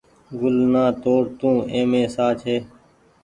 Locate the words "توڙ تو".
1.03-1.49